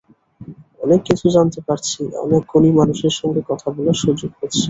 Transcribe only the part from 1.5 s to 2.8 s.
পারছি, অনেক গুণী